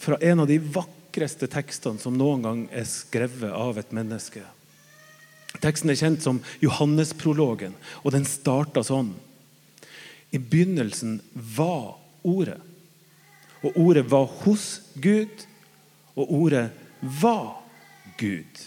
fra 0.00 0.18
en 0.24 0.44
av 0.44 0.48
de 0.48 0.58
vakreste 0.62 1.48
tekstene 1.52 2.00
som 2.00 2.16
noen 2.16 2.44
gang 2.44 2.64
er 2.72 2.88
skrevet 2.88 3.52
av 3.52 3.80
et 3.80 3.92
menneske. 3.92 4.44
Teksten 5.60 5.92
er 5.92 5.98
kjent 6.00 6.24
som 6.24 6.40
Johannesprologen, 6.62 7.74
og 8.02 8.14
den 8.14 8.24
starta 8.28 8.80
sånn. 8.86 9.12
I 10.32 10.40
begynnelsen 10.40 11.18
var 11.34 11.98
Ordet. 12.22 12.60
Og 13.62 13.76
ordet 13.78 14.04
var 14.10 14.28
hos 14.42 14.80
Gud, 14.94 15.46
og 16.14 16.30
ordet 16.30 16.68
var 17.00 17.62
Gud. 18.18 18.62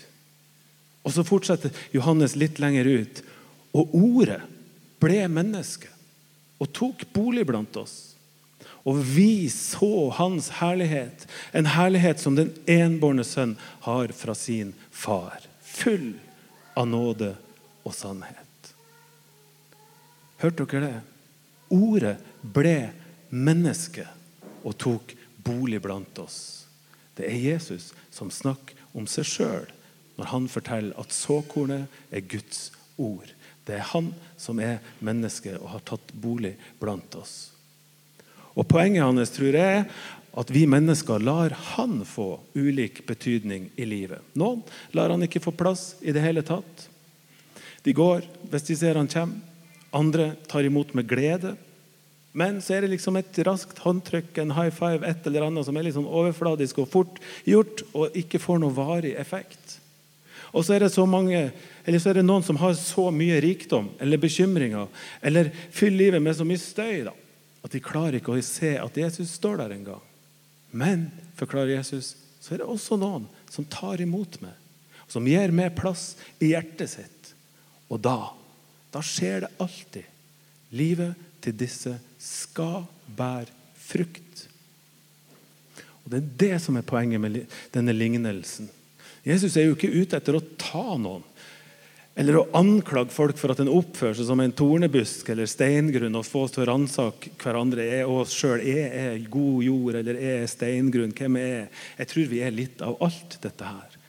Og 1.05 1.13
så 1.13 1.23
fortsetter 1.27 1.75
Johannes 1.93 2.35
litt 2.39 2.59
lenger 2.59 2.87
ut. 2.87 3.21
Og 3.75 3.95
ordet 3.95 4.41
ble 5.03 5.21
menneske 5.31 5.91
og 6.59 6.71
tok 6.75 7.03
bolig 7.13 7.45
blant 7.47 7.75
oss. 7.79 8.15
Og 8.85 8.99
vi 9.01 9.47
så 9.51 10.09
hans 10.17 10.51
herlighet, 10.61 11.25
en 11.51 11.67
herlighet 11.75 12.21
som 12.21 12.37
den 12.37 12.53
enbårne 12.69 13.25
sønn 13.27 13.55
har 13.85 14.13
fra 14.15 14.35
sin 14.37 14.73
far. 14.91 15.43
Full 15.61 16.13
av 16.75 16.87
nåde 16.87 17.31
og 17.85 17.93
sannhet. 17.95 18.71
Hørte 20.41 20.67
dere 20.67 20.85
det? 20.85 21.01
Ordet 21.73 22.15
ble 22.41 22.77
menneske 23.31 24.05
og 24.65 24.75
tok 24.81 25.15
bolig 25.45 25.81
blant 25.81 26.19
oss. 26.21 26.67
Det 27.15 27.29
er 27.29 27.39
Jesus 27.39 27.93
som 28.13 28.31
snakker 28.33 28.75
om 28.95 29.07
seg 29.09 29.27
sjøl 29.27 29.71
når 30.15 30.31
han 30.31 30.47
forteller 30.51 30.99
at 30.99 31.15
såkornet 31.15 31.91
er 32.11 32.27
Guds 32.27 32.69
ord. 32.97 33.27
Det 33.65 33.79
er 33.79 33.89
han 33.91 34.11
som 34.37 34.59
er 34.63 34.83
menneske 35.03 35.55
og 35.57 35.71
har 35.73 35.83
tatt 35.87 36.13
bolig 36.13 36.53
blant 36.79 37.15
oss. 37.19 37.54
Og 38.55 38.67
Poenget 38.67 39.03
hans 39.03 39.33
tror 39.35 39.55
jeg 39.55 39.81
er 39.81 39.89
at 40.35 40.51
vi 40.51 40.65
mennesker 40.67 41.23
lar 41.23 41.53
han 41.75 42.01
få 42.07 42.39
ulik 42.55 43.05
betydning 43.07 43.69
i 43.79 43.87
livet. 43.87 44.19
Noen 44.35 44.63
lar 44.95 45.13
han 45.13 45.23
ikke 45.23 45.43
få 45.43 45.53
plass 45.55 45.93
i 46.03 46.11
det 46.15 46.23
hele 46.23 46.43
tatt. 46.43 46.89
De 47.85 47.93
går 47.95 48.25
hvis 48.51 48.67
de 48.67 48.75
ser 48.79 48.99
han 48.99 49.11
kommer. 49.11 49.53
Andre 49.95 50.33
tar 50.51 50.67
imot 50.67 50.91
med 50.97 51.07
glede. 51.07 51.53
Men 52.35 52.57
så 52.59 52.73
er 52.75 52.83
det 52.83 52.91
liksom 52.91 53.15
et 53.15 53.37
raskt 53.47 53.77
håndtrykk, 53.79 54.33
en 54.41 54.51
high 54.57 54.73
five, 54.75 55.07
et 55.07 55.27
eller 55.29 55.45
annet 55.45 55.63
som 55.63 55.77
er 55.79 55.87
sånn 55.95 56.09
overfladisk 56.09 56.81
og 56.83 56.89
fort 56.91 57.21
gjort, 57.47 57.85
og 57.95 58.17
ikke 58.19 58.41
får 58.43 58.59
noe 58.59 58.75
varig 58.75 59.13
effekt. 59.15 59.77
Og 60.51 60.65
så 60.67 60.75
er 60.75 60.83
det 60.83 60.91
så 60.91 61.05
mange, 61.07 61.45
eller 61.87 62.01
så 62.03 62.11
er 62.11 62.19
det 62.19 62.25
noen 62.27 62.43
som 62.43 62.59
har 62.59 62.75
så 62.75 63.07
mye 63.11 63.39
rikdom 63.43 63.87
eller 64.03 64.19
bekymringer, 64.19 64.91
eller 65.23 65.47
fyller 65.71 66.01
livet 66.01 66.25
med 66.25 66.35
så 66.35 66.47
mye 66.47 66.59
støy 66.59 67.05
da, 67.07 67.15
at 67.65 67.73
de 67.73 67.81
klarer 67.81 68.19
ikke 68.19 68.35
å 68.35 68.43
se 68.45 68.75
at 68.77 68.97
Jesus 68.99 69.33
står 69.39 69.63
der 69.63 69.73
engang. 69.73 70.03
Men, 70.69 71.07
forklarer 71.39 71.79
Jesus, 71.79 72.13
så 72.43 72.53
er 72.53 72.61
det 72.61 72.69
også 72.69 72.97
noen 73.01 73.25
som 73.49 73.65
tar 73.65 74.03
imot 74.03 74.37
meg, 74.43 74.53
som 75.09 75.25
gir 75.25 75.53
meg 75.55 75.73
plass 75.77 76.13
i 76.37 76.51
hjertet 76.51 76.91
sitt. 76.91 77.31
Og 77.89 78.01
da, 78.05 78.33
da 78.93 79.01
skjer 79.05 79.45
det 79.45 79.53
alltid. 79.61 80.11
Livet 80.75 81.17
til 81.41 81.57
disse 81.57 81.95
skal 82.21 82.85
bære 83.17 83.53
frukt. 83.81 84.45
Og 86.03 86.11
Det 86.11 86.19
er 86.19 86.33
det 86.45 86.55
som 86.61 86.77
er 86.77 86.85
poenget 86.85 87.21
med 87.21 87.45
denne 87.73 87.93
lignelsen. 87.95 88.69
Jesus 89.25 89.55
er 89.57 89.65
jo 89.65 89.73
ikke 89.73 89.89
ute 89.89 90.19
etter 90.19 90.37
å 90.37 90.43
ta 90.61 90.99
noen 91.01 91.25
eller 92.15 92.37
å 92.39 92.45
anklage 92.55 93.11
folk 93.11 93.35
for 93.35 93.51
at 93.51 93.59
en 93.59 93.71
oppfører 93.71 94.15
seg 94.15 94.29
som 94.29 94.39
en 94.39 94.53
tornebusk 94.55 95.27
eller 95.33 95.49
steingrunn 95.51 96.15
og 96.15 96.23
få 96.23 96.45
oss 96.45 96.53
til 96.55 96.63
å 96.63 96.69
ransake 96.69 97.33
hverandre 97.41 97.83
er 97.97 98.07
oss 98.07 98.31
sjøl. 98.31 98.63
Er 98.63 98.93
jeg 99.17 99.25
god 99.33 99.65
jord, 99.65 99.97
eller 99.99 100.15
er 100.15 100.37
jeg 100.39 100.53
steingrunn? 100.53 101.11
Hvem 101.17 101.35
er? 101.41 101.67
Jeg 101.99 102.11
tror 102.13 102.31
vi 102.31 102.39
er 102.45 102.55
litt 102.55 102.83
av 102.85 102.95
alt 103.03 103.35
dette 103.43 103.67
her. 103.67 103.99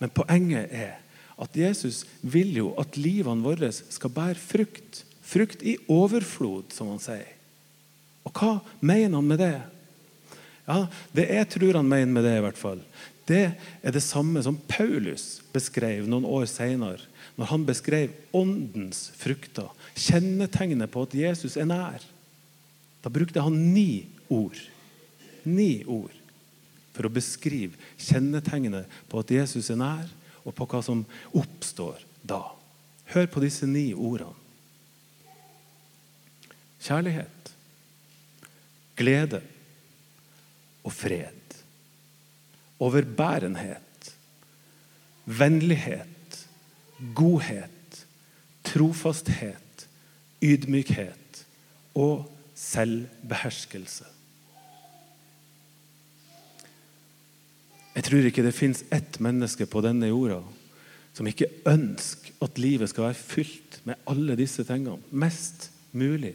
Men 0.00 0.14
poenget 0.16 0.72
er 0.72 0.96
at 1.42 1.58
Jesus 1.58 2.06
vil 2.24 2.56
jo 2.56 2.72
at 2.80 2.96
livene 2.96 3.44
våre 3.44 3.68
skal 3.72 4.14
bære 4.16 4.40
frukt. 4.40 5.04
Frukt 5.20 5.60
i 5.64 5.76
overflod, 5.92 6.72
som 6.72 6.88
han 6.94 7.04
sier. 7.04 7.28
Og 8.24 8.32
hva 8.32 8.56
mener 8.80 9.18
han 9.18 9.28
med 9.28 9.42
det? 9.44 9.54
Ja, 10.64 10.86
Det 11.12 11.28
jeg 11.28 11.48
tror 11.52 11.82
han 11.82 11.88
mener 11.88 12.12
med 12.16 12.24
det, 12.24 12.36
i 12.38 12.44
hvert 12.44 12.58
fall, 12.60 12.80
det 13.28 13.42
er 13.54 13.94
det 13.94 14.02
samme 14.02 14.42
som 14.42 14.58
Paulus 14.68 15.40
beskrev 15.54 16.08
noen 16.10 16.26
år 16.26 16.48
senere, 16.50 17.04
når 17.38 17.50
han 17.52 17.66
beskrev 17.68 18.14
åndens 18.36 19.06
frukter, 19.18 19.70
kjennetegnet 19.94 20.90
på 20.92 21.04
at 21.06 21.14
Jesus 21.16 21.56
er 21.56 21.68
nær. 21.70 22.02
Da 23.02 23.12
brukte 23.12 23.42
han 23.42 23.56
ni 23.74 24.04
ord. 24.32 24.58
Ni 25.46 25.82
ord 25.86 26.14
for 26.92 27.08
å 27.08 27.12
beskrive 27.12 27.78
kjennetegnet 27.96 28.90
på 29.08 29.22
at 29.22 29.32
Jesus 29.32 29.70
er 29.72 29.80
nær, 29.80 30.10
og 30.42 30.54
på 30.58 30.66
hva 30.66 30.80
som 30.82 31.04
oppstår 31.38 32.02
da. 32.26 32.42
Hør 33.14 33.28
på 33.30 33.42
disse 33.44 33.68
ni 33.68 33.92
ordene. 33.94 34.34
Kjærlighet 36.82 37.52
glede 38.98 39.38
og 40.82 40.90
fred. 40.90 41.61
Overbærenhet, 42.82 44.14
vennlighet, 45.24 46.46
godhet, 47.14 48.06
trofasthet, 48.66 49.86
ydmykhet 50.42 51.44
og 51.94 52.26
selvbeherskelse. 52.58 54.08
Jeg 57.92 58.04
tror 58.04 58.26
ikke 58.26 58.44
det 58.44 58.54
fins 58.56 58.84
ett 58.94 59.18
menneske 59.20 59.66
på 59.68 59.82
denne 59.84 60.08
jorda 60.08 60.40
som 61.12 61.28
ikke 61.28 61.50
ønsker 61.68 62.32
at 62.42 62.58
livet 62.60 62.88
skal 62.88 63.10
være 63.10 63.18
fylt 63.18 63.82
med 63.84 64.00
alle 64.08 64.36
disse 64.38 64.64
tingene. 64.64 64.96
Mest 65.10 65.68
mulig. 65.92 66.32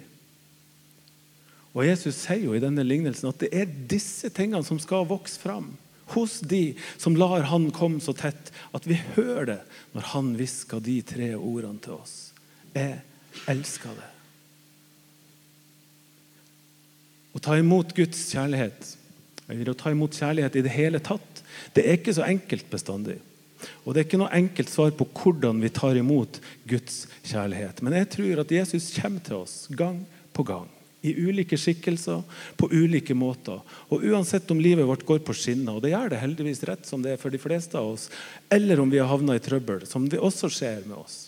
Og 1.73 1.87
Jesus 1.87 2.19
sier 2.21 2.45
jo 2.45 2.53
i 2.53 2.61
denne 2.61 2.85
lignelsen 2.85 3.29
at 3.29 3.41
det 3.41 3.49
er 3.53 3.73
disse 3.89 4.29
tingene 4.33 4.63
som 4.65 4.79
skal 4.81 5.09
vokse 5.09 5.41
fram 5.41 5.71
hos 6.13 6.39
de 6.39 6.75
som 6.97 7.17
lar 7.19 7.47
Han 7.51 7.69
komme 7.75 7.99
så 8.03 8.13
tett 8.15 8.51
at 8.75 8.87
vi 8.87 8.99
hører 9.15 9.45
det 9.51 9.59
når 9.95 10.11
Han 10.13 10.33
hvisker 10.39 10.83
de 10.83 10.99
tre 11.01 11.33
ordene 11.35 11.81
til 11.83 11.97
oss. 11.97 12.15
Jeg 12.75 13.01
elsker 13.49 13.95
det. 13.97 14.11
Å 17.37 17.41
ta 17.43 17.57
imot 17.59 17.93
Guds 17.97 18.23
kjærlighet, 18.33 18.93
eller 19.47 19.69
å 19.69 19.77
ta 19.77 19.91
imot 19.93 20.15
kjærlighet 20.17 20.55
i 20.57 20.63
det 20.65 20.73
hele 20.73 21.01
tatt, 21.03 21.43
det 21.75 21.83
er 21.85 21.99
ikke 21.99 22.15
så 22.17 22.25
enkelt 22.25 22.69
bestandig. 22.71 23.19
Og 23.85 23.93
Det 23.93 24.01
er 24.01 24.07
ikke 24.07 24.19
noe 24.21 24.37
enkelt 24.37 24.69
svar 24.69 24.91
på 24.93 25.07
hvordan 25.17 25.61
vi 25.61 25.69
tar 25.73 25.97
imot 25.97 26.39
Guds 26.69 27.05
kjærlighet. 27.25 27.81
Men 27.81 27.95
jeg 27.97 28.09
tror 28.13 28.41
at 28.43 28.53
Jesus 28.53 28.91
kommer 28.93 29.23
til 29.25 29.41
oss 29.41 29.55
gang 29.73 30.03
på 30.33 30.45
gang 30.45 30.67
i 31.01 31.13
ulike 31.13 31.57
skikkelser, 31.59 32.23
på 32.57 32.69
ulike 32.71 33.15
måter. 33.15 33.61
Og 33.93 34.03
Uansett 34.09 34.49
om 34.51 34.61
livet 34.61 34.87
vårt 34.87 35.05
går 35.05 35.21
på 35.25 35.35
skinner, 35.37 35.77
og 35.77 35.83
det 35.85 35.93
gjør 35.93 36.11
det 36.11 36.21
heldigvis 36.21 36.63
rett 36.67 36.87
som 36.89 37.03
det 37.03 37.15
er 37.15 37.21
for 37.21 37.33
de 37.33 37.41
fleste 37.41 37.77
av 37.77 37.93
oss, 37.93 38.07
eller 38.49 38.81
om 38.81 38.91
vi 38.91 38.99
har 39.01 39.09
havna 39.11 39.37
i 39.37 39.43
trøbbel, 39.43 39.85
som 39.87 40.07
det 40.09 40.21
også 40.23 40.49
skjer 40.51 40.87
med 40.89 40.97
oss, 40.99 41.27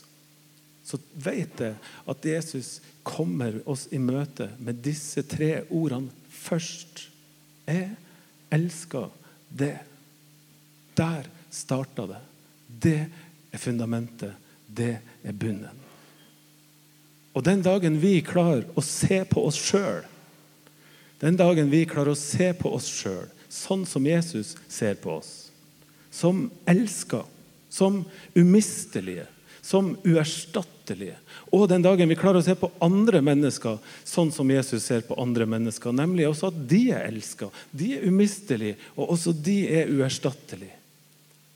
så 0.89 0.97
vet 1.21 1.61
jeg 1.61 1.75
at 2.09 2.25
Jesus 2.25 2.79
kommer 3.05 3.59
oss 3.69 3.87
i 3.93 3.99
møte 4.01 4.49
med 4.57 4.81
disse 4.83 5.21
tre 5.29 5.61
ordene 5.69 6.09
først. 6.33 7.05
Jeg 7.69 7.91
elsker 8.53 9.11
det. 9.49 9.75
Der 10.97 11.29
starta 11.53 12.07
det. 12.09 12.23
Det 12.67 12.99
er 13.53 13.61
fundamentet. 13.61 14.33
Det 14.65 14.95
er 14.97 15.37
bunnen. 15.37 15.88
Og 17.37 17.45
den 17.45 17.61
dagen 17.65 17.99
vi 18.01 18.19
klarer 18.25 18.65
å 18.77 18.83
se 18.83 19.21
på 19.29 19.43
oss 19.47 19.59
sjøl, 19.59 20.05
den 21.19 21.35
dagen 21.39 21.69
vi 21.71 21.83
klarer 21.89 22.15
å 22.15 22.19
se 22.19 22.53
på 22.55 22.71
oss 22.77 22.87
sjøl 22.89 23.27
sånn 23.49 23.83
som 23.89 24.05
Jesus 24.05 24.53
ser 24.69 24.95
på 25.01 25.17
oss, 25.19 25.49
som 26.13 26.47
elska, 26.69 27.23
som 27.69 28.03
umistelige, 28.37 29.25
som 29.61 29.91
uerstattelige, 30.05 31.17
og 31.53 31.67
den 31.69 31.83
dagen 31.85 32.09
vi 32.09 32.17
klarer 32.17 32.41
å 32.41 32.45
se 32.45 32.55
på 32.57 32.71
andre 32.81 33.21
mennesker 33.25 33.77
sånn 34.07 34.31
som 34.33 34.49
Jesus 34.49 34.85
ser 34.85 35.03
på 35.05 35.17
andre 35.21 35.45
mennesker, 35.49 35.93
nemlig 35.93 36.29
også 36.29 36.49
at 36.53 36.61
de 36.69 36.83
er 36.95 37.09
elska, 37.09 37.49
de 37.71 37.95
er 37.97 38.07
umistelige, 38.09 38.77
og 38.95 39.15
også 39.17 39.33
de 39.35 39.59
er 39.81 39.91
uerstattelige, 39.91 40.77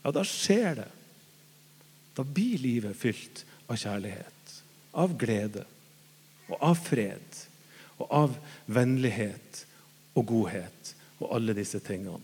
ja, 0.04 0.12
da 0.12 0.26
skjer 0.28 0.82
det. 0.82 0.90
Da 2.14 2.26
blir 2.28 2.60
livet 2.62 2.98
fylt 3.00 3.46
av 3.72 3.80
kjærlighet, 3.80 4.43
av 4.94 5.16
glede 5.20 5.66
og 6.50 6.58
av 6.60 6.78
fred 6.80 7.40
og 8.02 8.06
av 8.10 8.36
vennlighet 8.66 9.64
og 10.14 10.28
godhet 10.30 10.94
og 11.22 11.32
alle 11.38 11.56
disse 11.58 11.80
tingene. 11.84 12.22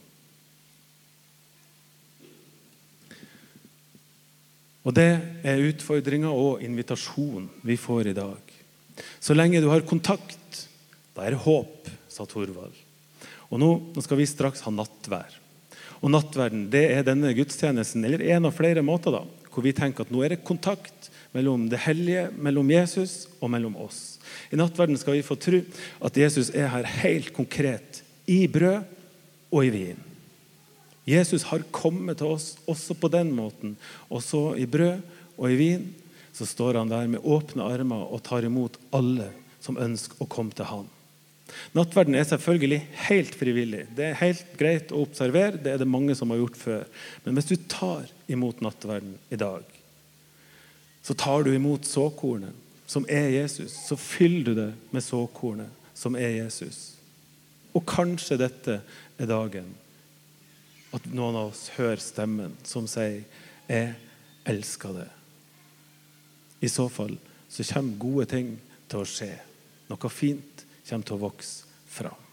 Og 4.87 4.95
Det 4.95 5.09
er 5.45 5.65
utfordringa 5.69 6.31
og 6.31 6.63
invitasjonen 6.65 7.49
vi 7.67 7.75
får 7.77 8.09
i 8.09 8.17
dag. 8.17 8.39
Så 9.19 9.35
lenge 9.35 9.61
du 9.61 9.67
har 9.69 9.85
kontakt, 9.85 10.63
da 11.13 11.25
er 11.25 11.35
det 11.35 11.43
håp, 11.43 11.89
sa 12.09 12.25
Thorvald. 12.25 12.73
Og 13.49 13.61
nå, 13.61 13.69
nå 13.93 14.01
skal 14.03 14.19
vi 14.19 14.27
straks 14.29 14.63
ha 14.65 14.73
nattvær. 14.73 15.35
Og 15.99 16.11
Nattverden 16.13 16.67
det 16.71 16.85
er 16.93 17.03
denne 17.03 17.33
gudstjenesten, 17.35 18.05
eller 18.07 18.23
en 18.31 18.47
av 18.47 18.55
flere 18.55 18.83
måter, 18.85 19.13
da, 19.13 19.23
hvor 19.53 19.65
vi 19.65 19.73
tenker 19.75 20.05
at 20.05 20.11
nå 20.13 20.21
er 20.23 20.35
det 20.35 20.45
kontakt 20.47 21.09
mellom 21.35 21.67
det 21.69 21.81
hellige, 21.83 22.27
mellom 22.37 22.69
Jesus 22.71 23.27
og 23.39 23.51
mellom 23.53 23.77
oss. 23.81 24.19
I 24.49 24.57
nattverden 24.59 24.97
skal 24.97 25.17
vi 25.17 25.25
få 25.25 25.37
tro 25.39 25.61
at 26.05 26.17
Jesus 26.17 26.51
er 26.53 26.71
her 26.73 26.87
helt 27.03 27.33
konkret 27.35 28.01
i 28.29 28.43
brød 28.49 28.85
og 29.49 29.65
i 29.65 29.73
vin. 29.73 30.05
Jesus 31.09 31.47
har 31.49 31.65
kommet 31.73 32.19
til 32.19 32.35
oss 32.35 32.53
også 32.69 32.93
på 32.97 33.09
den 33.09 33.31
måten. 33.33 33.75
Også 34.09 34.53
i 34.61 34.67
brød 34.69 35.01
og 35.37 35.49
i 35.49 35.57
vin 35.57 35.89
så 36.33 36.45
står 36.45 36.77
han 36.81 36.91
der 36.91 37.09
med 37.09 37.25
åpne 37.25 37.65
armer 37.65 38.09
og 38.13 38.21
tar 38.23 38.45
imot 38.45 38.77
alle 38.93 39.31
som 39.59 39.79
ønsker 39.81 40.21
å 40.21 40.29
komme 40.29 40.53
til 40.55 40.69
han. 40.69 40.85
Nattverden 41.77 42.15
er 42.15 42.27
selvfølgelig 42.27 42.79
helt 43.09 43.35
frivillig. 43.35 43.83
Det 43.95 44.05
er 44.05 44.21
helt 44.21 44.45
greit 44.59 44.93
å 44.93 45.03
observere. 45.05 45.59
Det 45.61 45.73
er 45.73 45.81
det 45.81 45.89
mange 45.89 46.15
som 46.17 46.31
har 46.33 46.41
gjort 46.41 46.57
før. 46.59 46.87
Men 47.25 47.37
hvis 47.37 47.51
du 47.51 47.55
tar 47.69 48.09
imot 48.31 48.61
nattverden 48.65 49.17
i 49.29 49.39
dag, 49.39 49.65
så 51.03 51.15
tar 51.17 51.43
du 51.43 51.53
imot 51.55 51.87
såkornet, 51.87 52.53
som 52.89 53.05
er 53.09 53.29
Jesus. 53.33 53.73
Så 53.87 53.97
fyller 53.97 54.45
du 54.45 54.53
det 54.57 54.71
med 54.91 55.05
såkornet, 55.05 55.69
som 55.93 56.15
er 56.17 56.35
Jesus. 56.39 56.99
Og 57.73 57.85
kanskje 57.87 58.39
dette 58.39 58.79
er 59.19 59.29
dagen 59.29 59.69
at 60.95 61.05
noen 61.13 61.37
av 61.37 61.51
oss 61.51 61.67
hører 61.77 62.01
stemmen 62.01 62.55
som 62.65 62.87
sier 62.89 63.23
'Jeg 63.69 63.93
elsker 64.45 64.89
det'. 64.89 65.15
I 66.61 66.67
så 66.67 66.89
fall 66.89 67.17
så 67.49 67.63
kommer 67.73 67.97
gode 67.97 68.25
ting 68.25 68.59
til 68.89 68.99
å 68.99 69.05
skje. 69.05 69.39
Noe 69.89 70.09
fint 70.09 70.65
kommer 70.89 71.07
til 71.07 71.19
å 71.19 71.23
vokse 71.27 71.69
fram. 71.89 72.28